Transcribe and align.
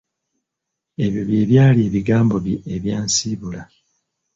Ebyo 1.05 1.21
bye 1.29 1.43
byali 1.49 1.79
ebigambo 1.87 2.35
bye 2.45 2.57
ebyansiibula. 2.75 3.61